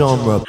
[0.00, 0.40] genre.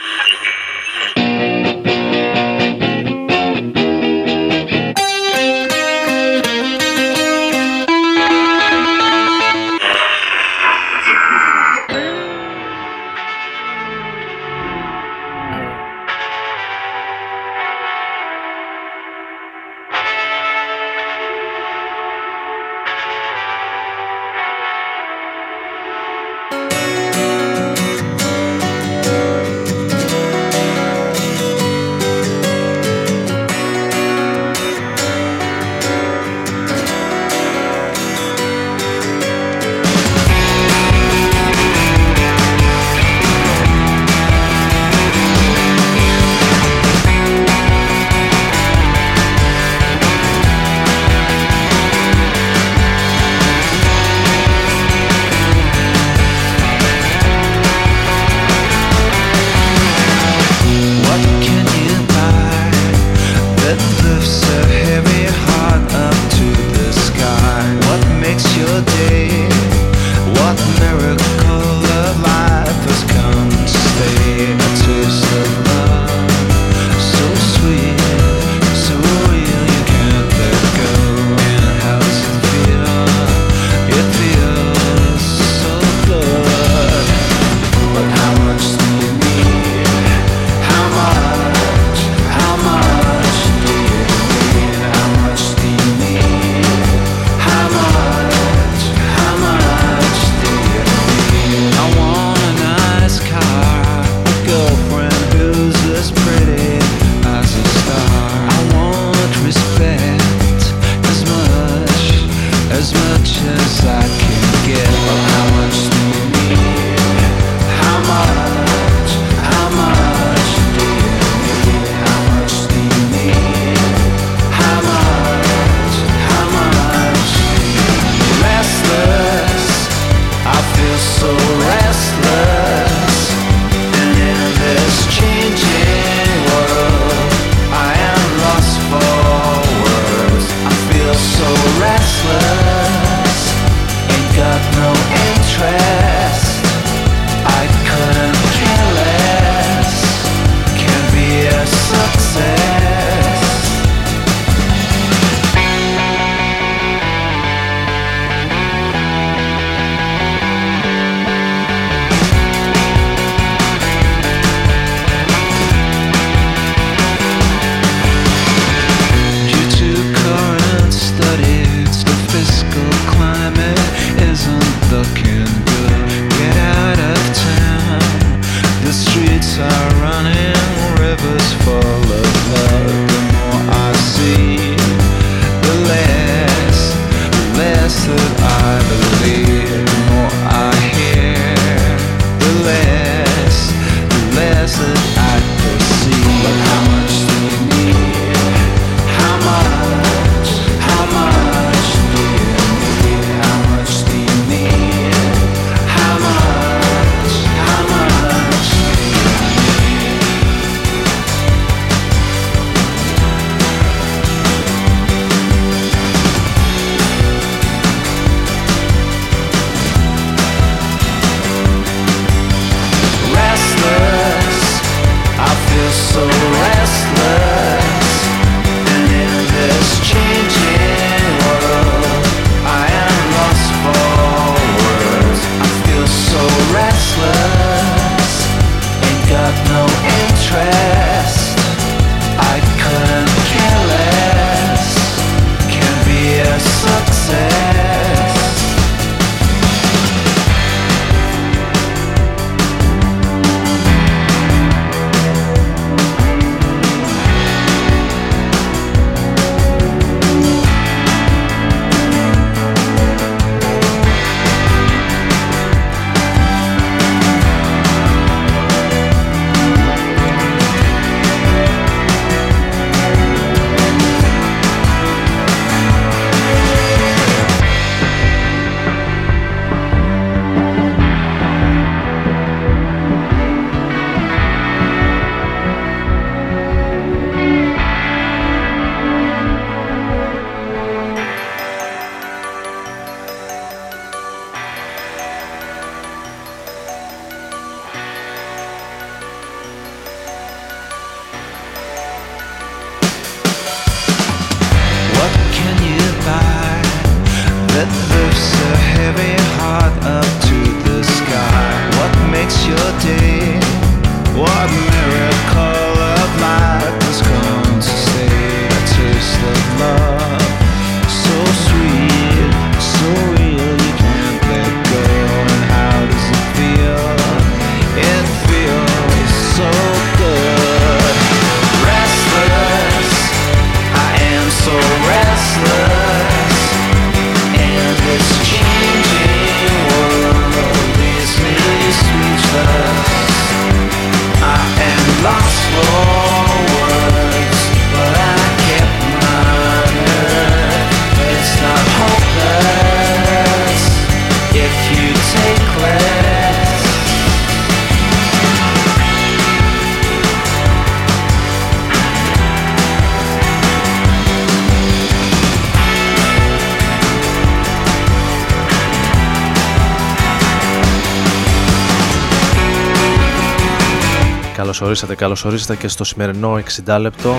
[374.85, 377.35] Ορίσατε, καλώς ορίσατε και στο σημερινό 60 λεπτό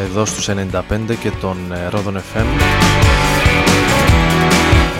[0.00, 0.52] εδώ στους 95
[1.20, 1.56] και τον
[1.90, 2.44] Ρόδον FM.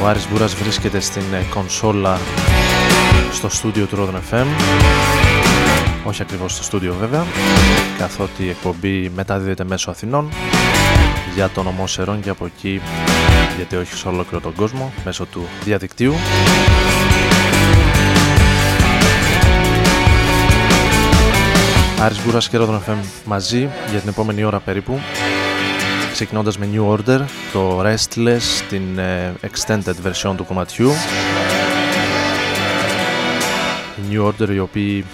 [0.02, 2.18] Ο Άρης Μπούρας βρίσκεται στην ε, κονσόλα
[3.32, 4.46] στο στούντιο του Ρόδον FM.
[6.04, 7.24] Όχι ακριβώς στο στούντιο βέβαια,
[7.98, 10.28] καθότι η εκπομπή μεταδίδεται μέσω Αθηνών
[11.34, 12.80] για τον ομό Σερών και από εκεί,
[13.56, 16.14] γιατί όχι σε ολόκληρο τον κόσμο, μέσω του διαδικτύου.
[22.20, 25.00] Άρης Μπούρας και Ρόδον FM μαζί για την επόμενη ώρα περίπου
[26.12, 27.20] ξεκινώντας με New Order,
[27.52, 30.90] το Restless, την ε, extended version του κομματιού.
[33.96, 35.04] Η New Order οι οποίοι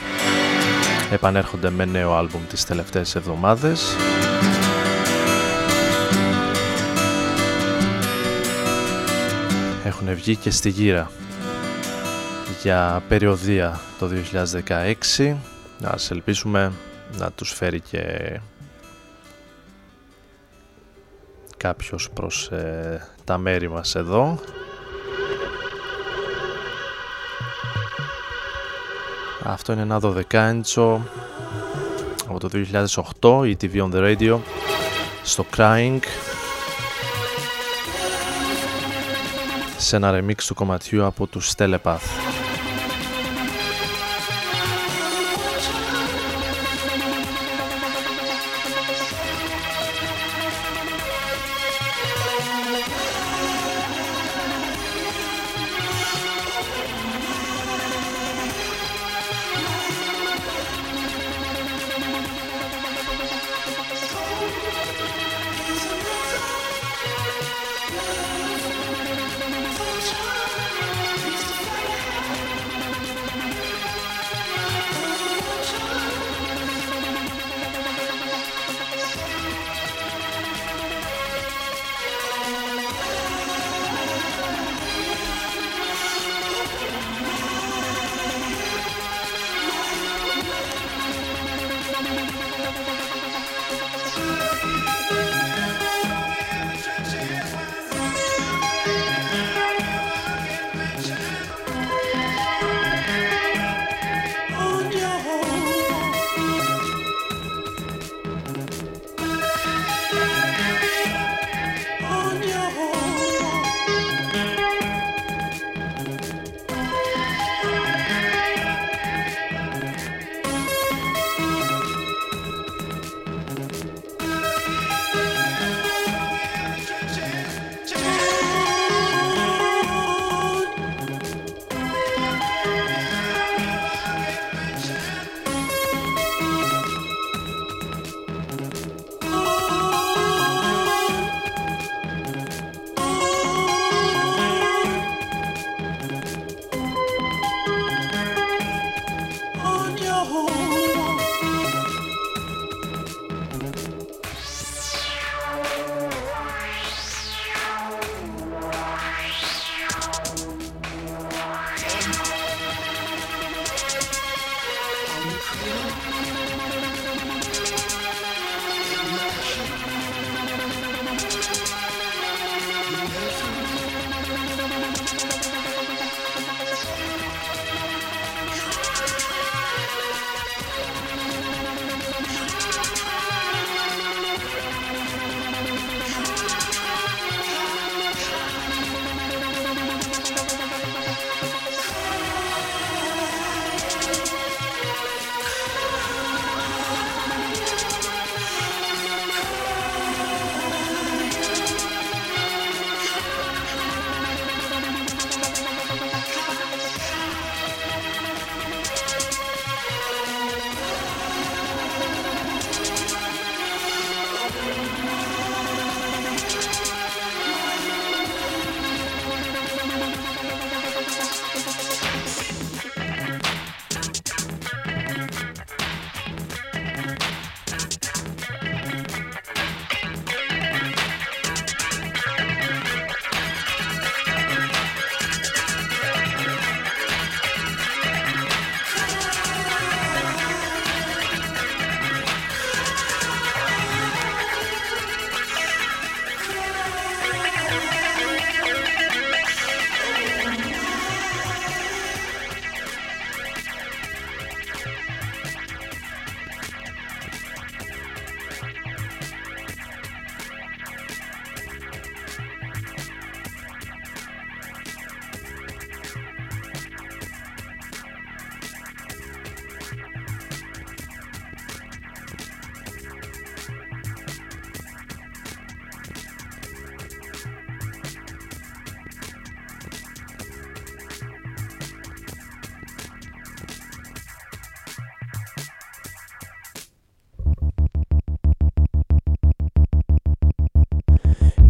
[1.11, 3.97] επανέρχονται με νέο άλμπουμ τις τελευταίες εβδομάδες.
[9.85, 11.11] Έχουν βγει και στη γύρα
[12.63, 14.11] για περιοδία το
[15.19, 15.37] 2016
[15.83, 16.73] Ας ελπίσουμε
[17.19, 18.41] να τους φέρει και
[21.57, 24.39] κάποιος προς ε, τα μέρη μας εδώ.
[29.43, 31.01] Αυτό είναι ένα 12
[32.29, 32.51] από το
[33.21, 34.39] 2008 η TV on the Radio
[35.23, 35.99] στο Crying
[39.77, 42.27] σε ένα remix του κομματιού από τους Telepath.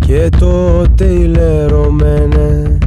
[0.07, 2.79] Και τότε οι λερωμένες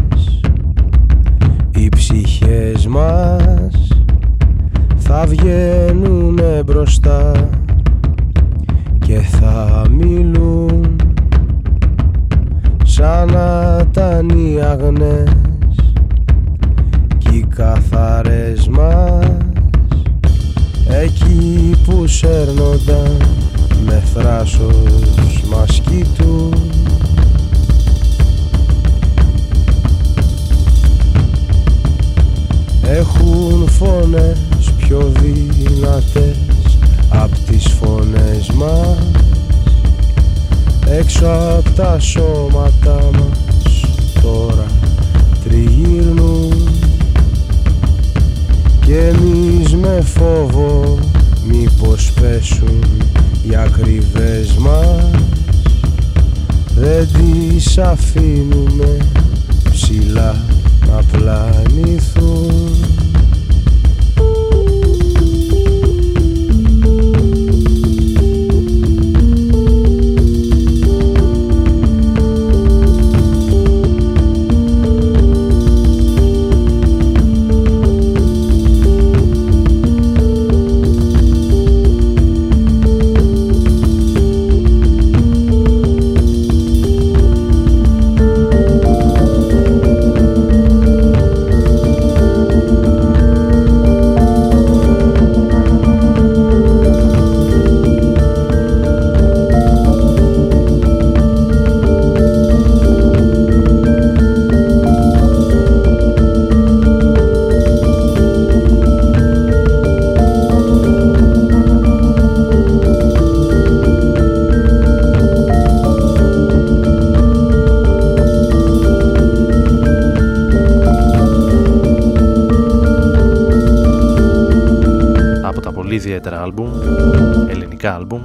[126.29, 128.21] ιδιαίτερα άλμπουμ, ελληνικά άλμπουμ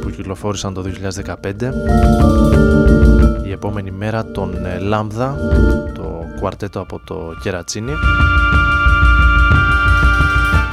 [0.00, 1.72] που κυκλοφόρησαν το 2015
[3.44, 5.36] η επόμενη μέρα τον Λάμδα
[5.94, 7.92] το κουαρτέτο από το Κερατσίνι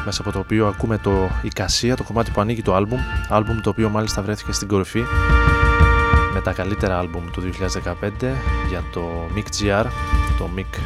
[0.06, 3.70] μέσα από το οποίο ακούμε το Ικασία, το κομμάτι που ανοίγει το άλμπουμ άλμπουμ το
[3.70, 5.04] οποίο μάλιστα βρέθηκε στην κορυφή
[6.34, 7.50] με τα καλύτερα άλμπουμ του 2015
[8.70, 9.02] για το
[9.36, 9.86] Mic GR
[10.38, 10.80] το Mic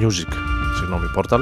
[0.00, 0.32] Music
[0.78, 1.40] συγγνώμη, Portal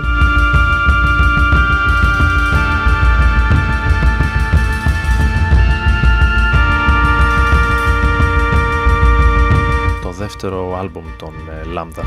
[10.27, 11.33] δεύτερο άλμπουμ των
[11.73, 12.03] Λάμδα.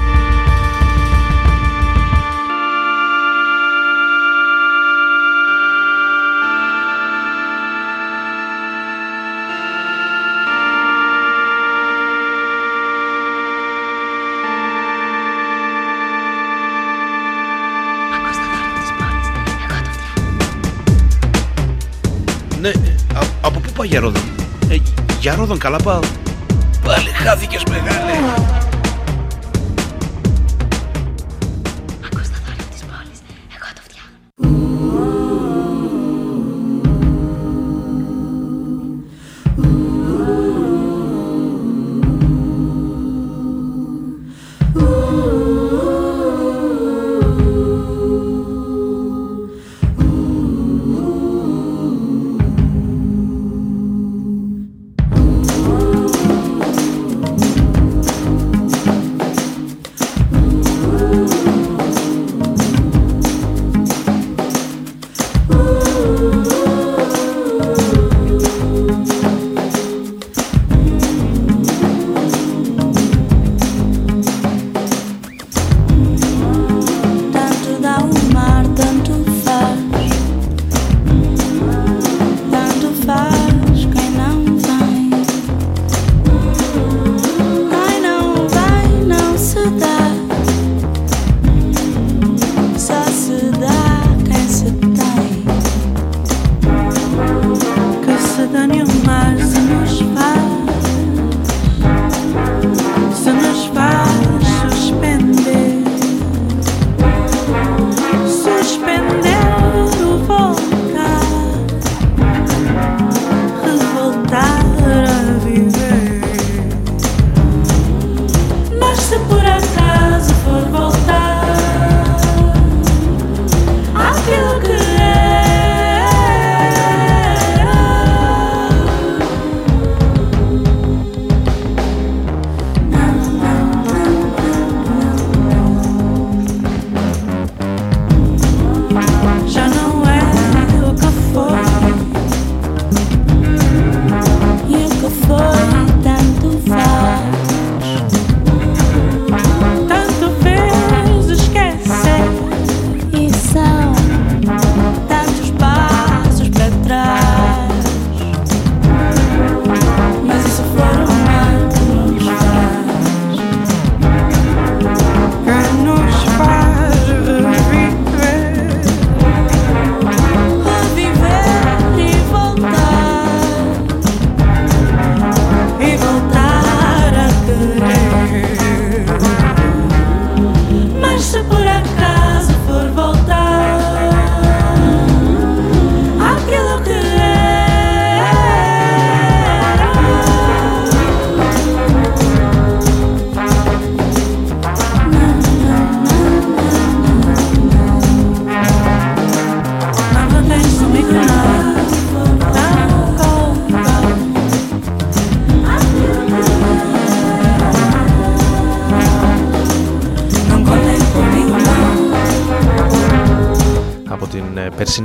[22.61, 22.71] Ναι,
[23.41, 24.21] από πού πάει για Ρόδον;
[24.69, 24.77] Ε,
[25.19, 25.99] για Ρόδον καλά πάω.
[26.89, 28.68] Πάλι χάθηκες μεγάλε.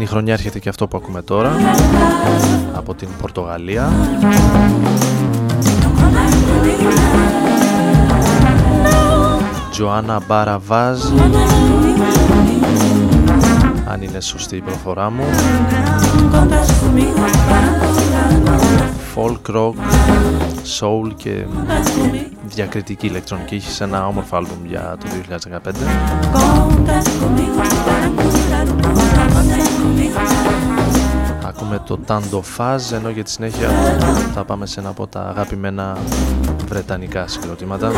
[0.05, 1.53] Ε, περσινή χρονιά έρχεται και αυτό που ακούμε τώρα
[2.75, 3.93] από την Πορτογαλία.
[9.71, 11.01] Τζοάννα Μπαραβάζ.
[13.89, 15.25] Αν είναι σωστή η προφορά μου.
[19.17, 19.75] Folk rock,
[20.79, 21.45] soul και
[22.47, 23.55] διακριτική ηλεκτρονική.
[23.55, 25.07] Έχεις σε ένα όμορφο άλμπουμ για το
[29.61, 29.64] 2015
[31.45, 33.69] Ακούμε το Tando Faz ενώ για τη συνέχεια
[34.35, 35.97] θα πάμε σε ένα από τα αγαπημένα
[36.67, 37.91] βρετανικά συγκροτήματα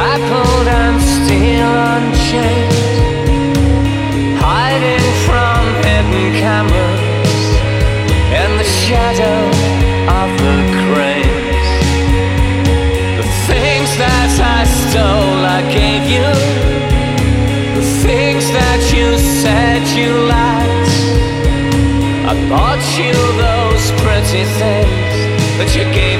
[0.00, 2.72] shackled and still unchained,
[4.40, 7.44] hiding from hidden cameras
[8.40, 9.40] in the shadow
[10.20, 10.56] of the
[10.88, 11.68] cranes.
[13.20, 16.28] The things that I stole, I gave you.
[17.76, 19.08] The things that you
[19.42, 20.96] said you liked,
[22.30, 23.12] I bought you
[23.44, 25.12] those pretty things
[25.58, 26.19] that you gave.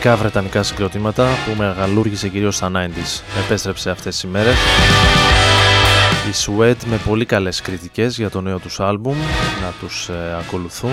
[0.00, 3.22] θρηλυκά βρετανικά συγκροτήματα που μεγαλούργησε κυρίως στα 90s.
[3.44, 4.54] Επέστρεψε αυτές τις ημέρες.
[6.28, 9.16] Οι Sweat με πολύ καλές κριτικές για το νέο τους άλμπουμ
[9.62, 10.90] να τους ε, ακολουθούν.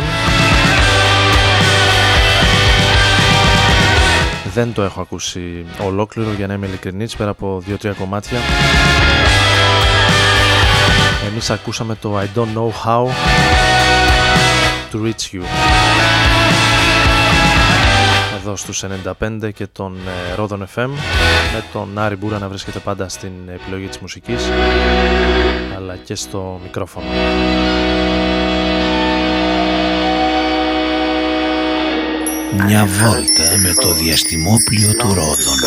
[4.53, 8.39] Δεν το έχω ακούσει ολόκληρο για να είμαι ειλικρινής πέρα από 2-3 κομμάτια.
[11.31, 13.07] Εμείς ακούσαμε το I don't know how
[14.91, 15.43] to reach you
[18.47, 18.83] εδώ στους
[19.19, 19.97] 95 και τον
[20.31, 20.87] ε, Ρόδον FM
[21.53, 24.41] με τον Άρη Μπούρα να βρίσκεται πάντα στην επιλογή της μουσικής
[25.75, 27.05] αλλά και στο μικρόφωνο.
[32.65, 35.59] Μια βόλτα με το διαστημόπλιο του Ρόδων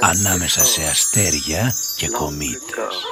[0.00, 3.11] ανάμεσα σε αστέρια και κομήτες.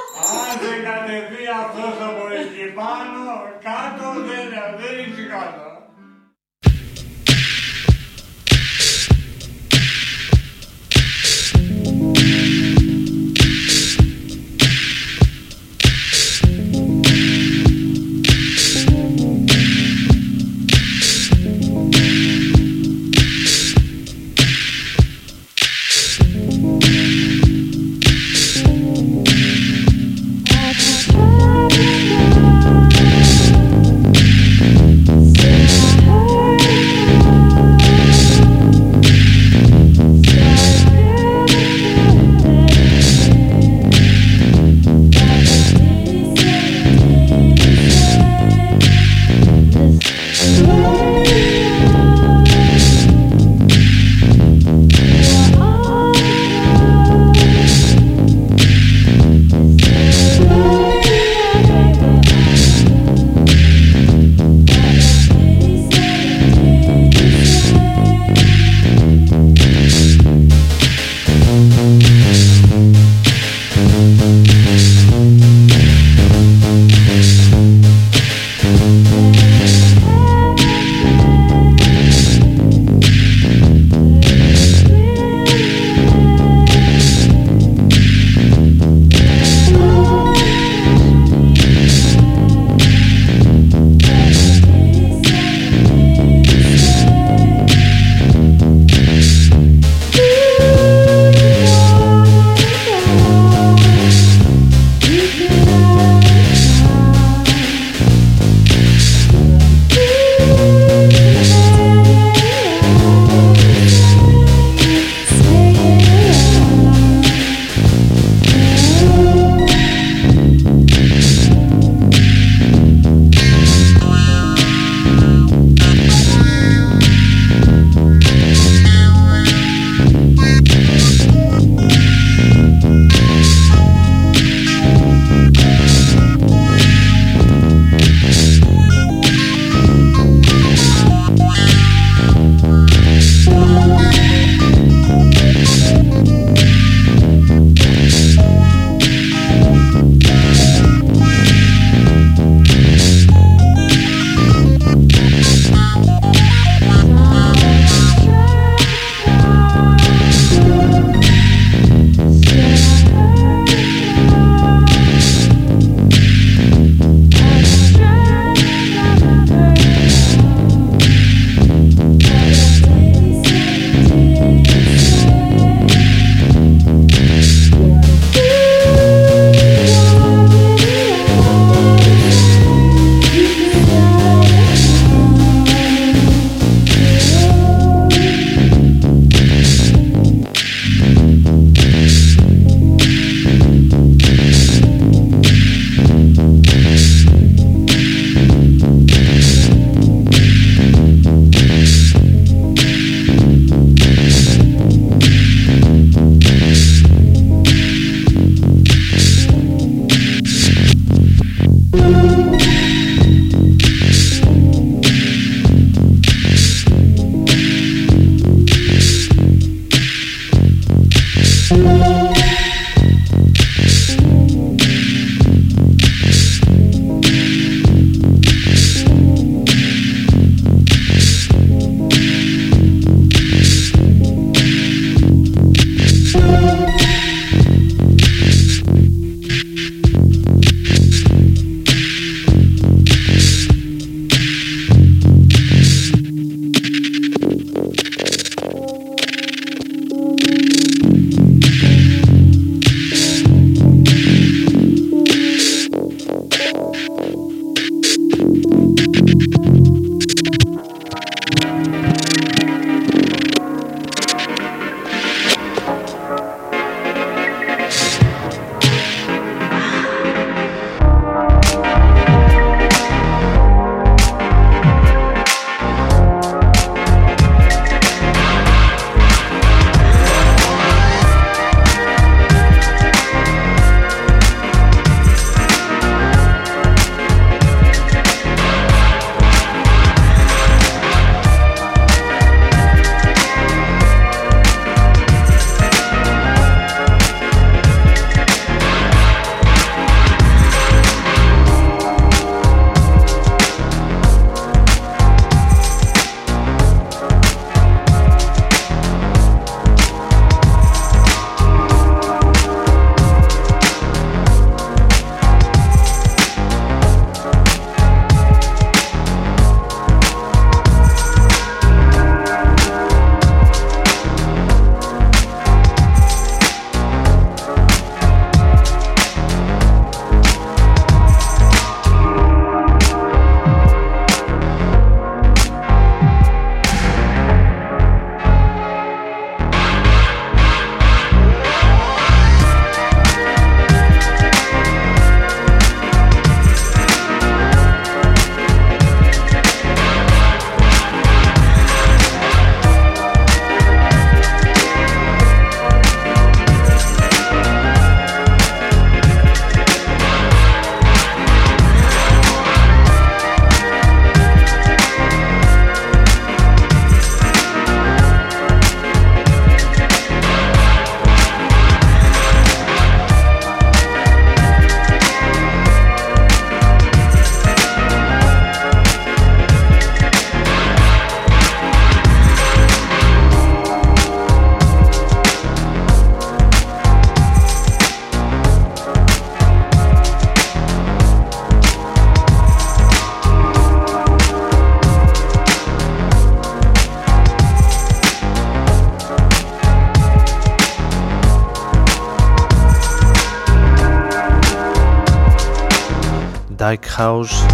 [407.18, 407.66] House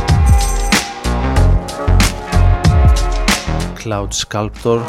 [3.84, 4.80] Cloud Sculptor.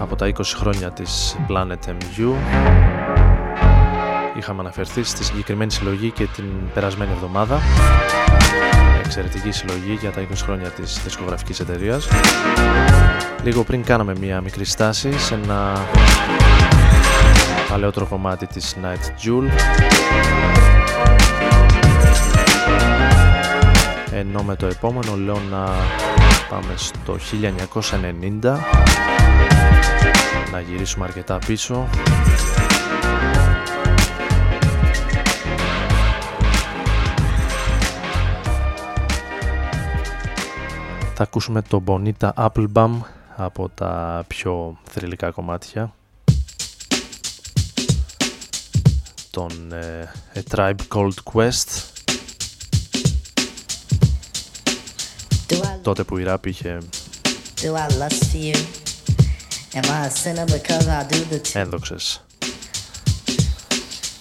[0.00, 2.34] Από τα 20 χρόνια της Planet MU
[4.38, 7.60] είχαμε αναφερθεί στη συγκεκριμένη συλλογή και την περασμένη εβδομάδα.
[9.04, 12.08] Εξαιρετική συλλογή για τα 20 χρόνια της δισκογραφικής εταιρείας.
[13.42, 15.86] Λίγο πριν κάναμε μια μικρή στάση σε ένα
[17.72, 19.48] παλαιότερο κομμάτι της Night Jewel.
[24.12, 25.64] Ενώ με το επόμενο λέω να
[26.48, 27.16] πάμε στο
[28.42, 28.58] 1990
[30.52, 31.88] να γυρίσουμε αρκετά πίσω.
[41.14, 42.90] Θα ακούσουμε το Bonita Applebum
[43.36, 45.92] από τα πιο θρηλυκά κομμάτια
[49.31, 51.69] τον ε, A Tribe Called Quest
[55.81, 56.77] τότε που η rap είχε
[57.61, 58.57] Do I lust for you?
[59.73, 61.59] Am I a sinner because I do the two?
[61.59, 62.21] ένδοξες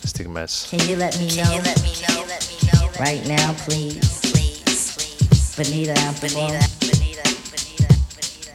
[0.05, 1.45] στιγμές Can you let me know?
[1.45, 2.25] Can you let me know?
[3.07, 4.09] Right now, please.
[4.33, 5.43] Please, please.
[5.59, 8.53] Bonita, Bonita, Bonita, Bonita, Bonita.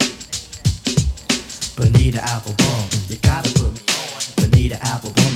[1.78, 4.20] Bonita Applebum, you gotta put me on.
[4.40, 5.32] Bonita Applebum,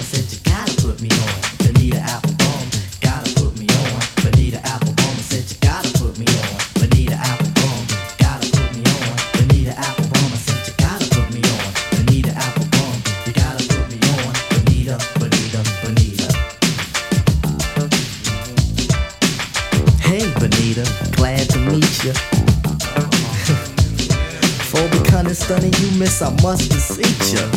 [26.23, 27.47] I must beseech you.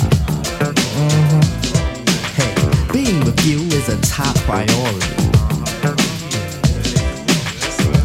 [2.32, 2.54] Hey,
[2.92, 5.14] being with you is a top priority.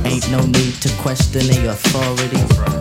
[0.04, 2.79] Ain't no need to question the authority.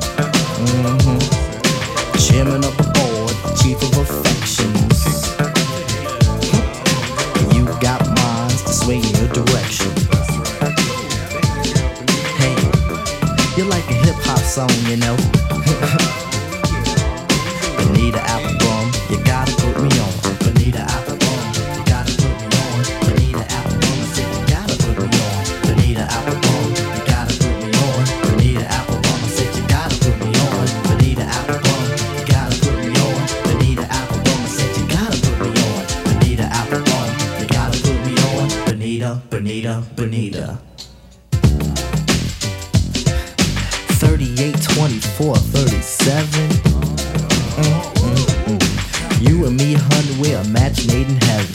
[49.78, 51.54] Hun, we're a match made in heaven.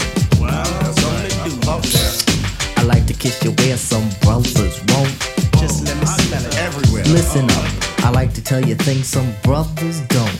[2.78, 5.14] I like to kiss you where some brothers won't.
[5.60, 7.04] Just let me smell it everywhere.
[7.06, 10.40] Listen up, I like to tell you things some brothers don't.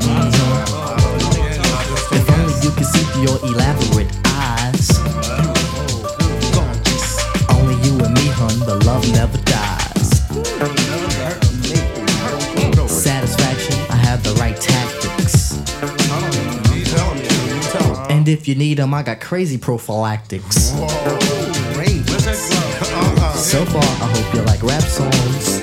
[0.00, 0.32] Mhm.
[2.12, 4.90] If only you could see through your elaborate eyes.
[7.50, 9.38] Only you and me, hun, but love never
[18.36, 20.56] if you need them, I got crazy prophylactics.
[23.34, 25.60] So far, I hope you like rap songs.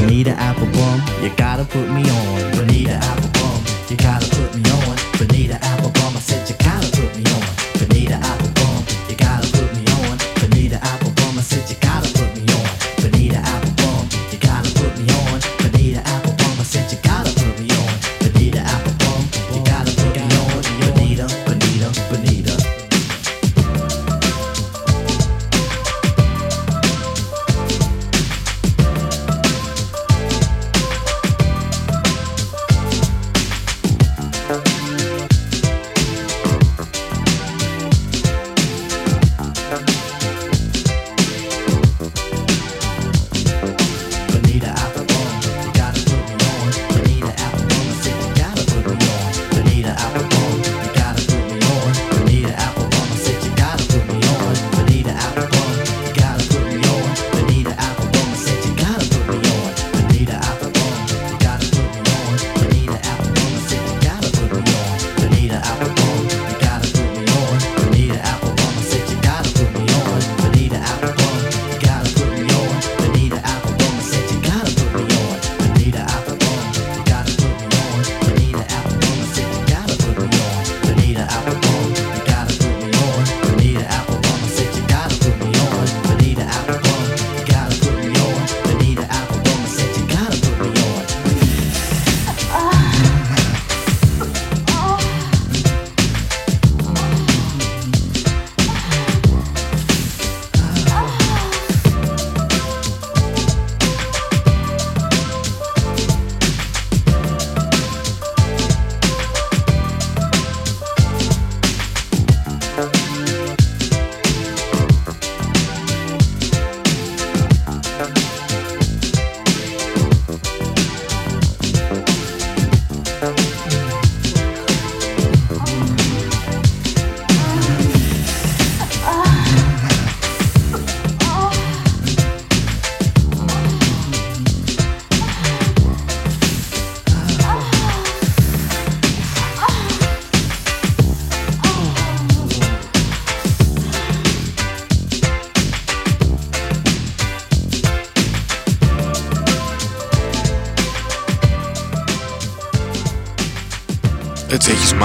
[0.00, 2.52] Bonita Applebum, you gotta put me on.
[2.52, 4.96] Bonita Applebum, you gotta put me on.
[5.18, 7.65] Bonita Applebum, I said you gotta put me on.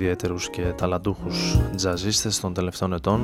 [0.00, 3.20] Ιδιαίτερους και ταλαντούχους τζαζίστες των τελευταίων ετών.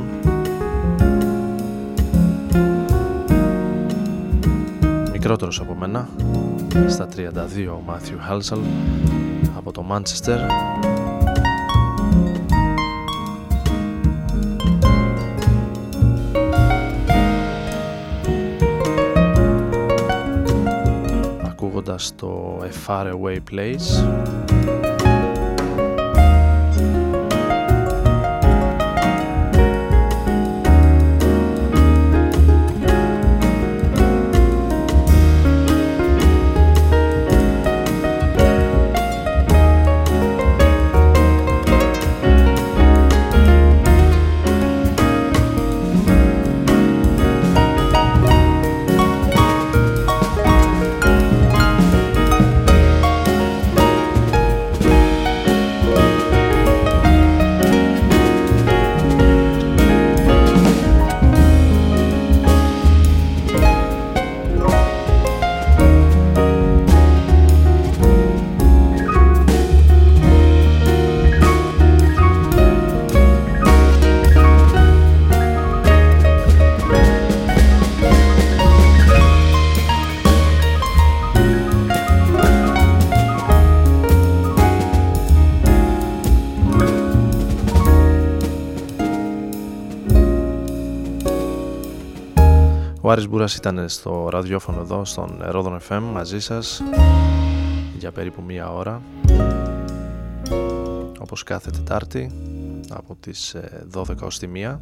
[5.13, 6.09] Μικρότερος από μένα
[6.89, 8.59] στα 32 ο Μάθιου Χάλσαλ
[9.57, 10.39] από το Μάντσεστερ.
[21.45, 24.80] Ακούγοντας το A Far Away Place
[93.21, 96.83] Άρης Μπούρας ήταν στο ραδιόφωνο εδώ στον Ρόδον FM μαζί σας
[97.99, 99.03] για περίπου μία ώρα
[101.19, 102.31] όπως κάθε Τετάρτη
[102.91, 103.57] από τις
[103.95, 104.79] 12 ως τη 1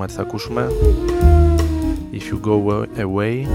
[0.00, 0.68] κομμάτι θα ακούσουμε
[2.12, 3.46] If You Go Away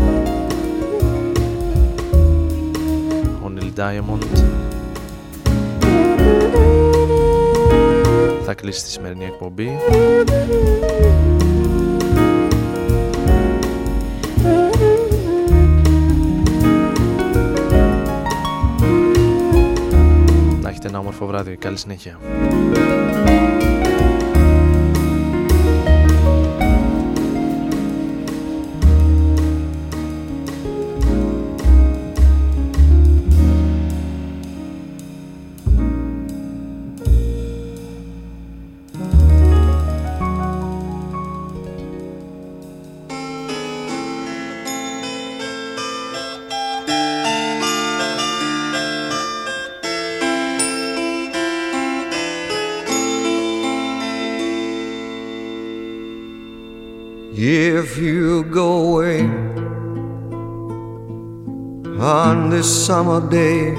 [3.43, 4.24] Ο Neil Diamond
[8.46, 9.70] Θα κλείσει τη σημερινή εκπομπή
[20.62, 21.56] Να έχετε ένα όμορφο βράδυ.
[21.56, 22.20] Καλή συνέχεια.
[63.20, 63.74] Day,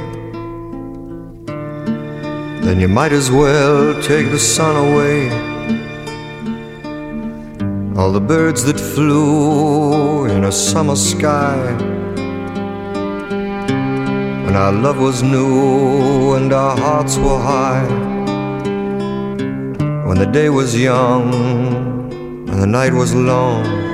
[2.64, 5.30] then you might as well take the sun away.
[7.96, 11.56] All the birds that flew in a summer sky.
[14.44, 17.86] When our love was new and our hearts were high,
[20.06, 21.32] when the day was young
[22.50, 23.85] and the night was long,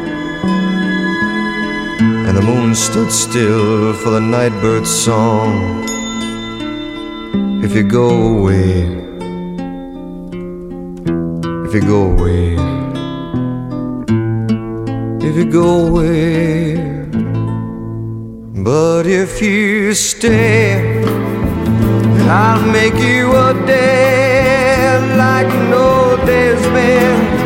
[2.27, 5.85] and the moon stood still for the nightbird's song.
[7.65, 8.83] If you go away,
[11.67, 12.55] if you go away,
[15.29, 16.77] if you go away,
[18.71, 21.03] but if you stay,
[22.29, 27.43] I'll make you a day like no day's been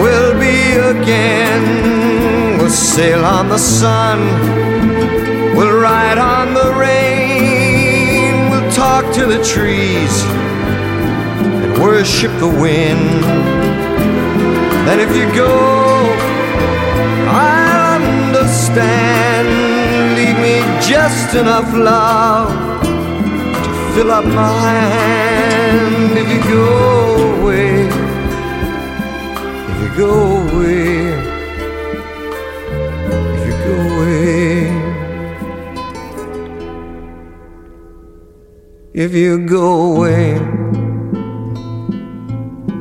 [0.00, 2.35] we'll be again.
[2.66, 4.18] We'll sail on the sun,
[5.54, 10.14] we'll ride on the rain, we'll talk to the trees
[11.62, 13.22] and worship the wind.
[14.84, 15.46] Then if you go,
[17.28, 19.46] I'll understand.
[20.16, 20.58] Leave me
[20.90, 22.82] just enough love
[23.62, 26.18] to fill up my hand.
[26.18, 27.86] If you go away
[29.68, 30.12] if you go
[30.48, 31.05] away,
[38.96, 40.36] if you go away,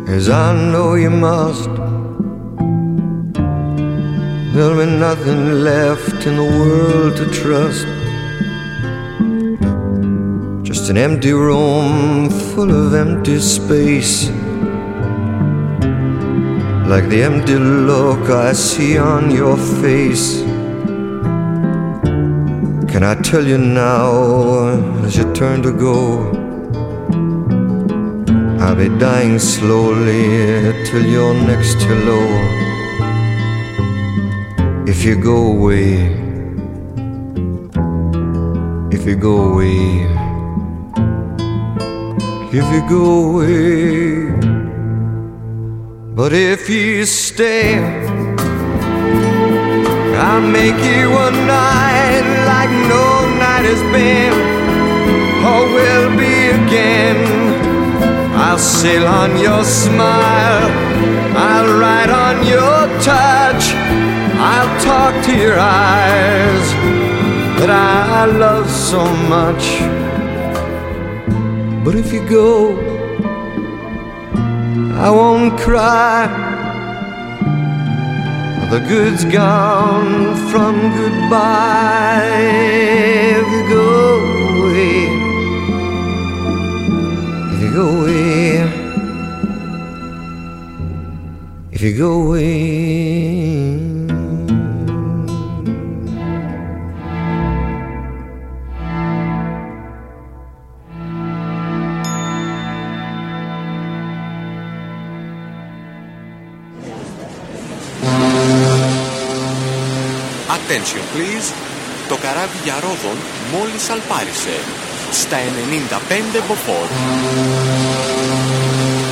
[0.07, 1.69] as I know you must.
[4.53, 7.85] There'll be nothing left in the world to trust.
[10.65, 14.29] Just an empty room full of empty space.
[16.87, 20.44] Like the empty look I see on your face.
[22.95, 24.69] Can I tell you now
[25.03, 26.31] as you turn to go?
[28.63, 32.21] I'll be dying slowly till you're next to hello.
[34.87, 36.07] If you go away,
[38.95, 40.07] if you go away,
[42.57, 44.31] if you go away,
[46.15, 47.75] but if you stay,
[50.15, 53.07] I'll make you a night like no
[53.37, 54.33] night has been
[55.49, 57.19] or will be again.
[58.35, 60.69] I'll sail on your smile,
[61.37, 63.63] I'll ride on your touch,
[64.51, 66.65] I'll talk to your eyes
[67.59, 69.03] that I love so
[69.35, 69.65] much.
[71.85, 72.77] But if you go,
[75.05, 76.54] I won't cry.
[78.71, 82.25] The good's gone from goodbye.
[83.39, 84.19] If you go
[84.59, 84.95] away,
[87.53, 88.63] if you go away,
[91.71, 93.84] if you go away.
[110.67, 111.53] Attention please.
[112.07, 113.17] Το καράβι για Ρόδον
[113.51, 114.59] μόλις αλπάρισε.
[115.11, 116.87] Στα 95 μποφόρ.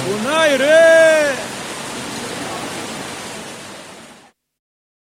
[0.05, 0.92] Κουνάει ρε!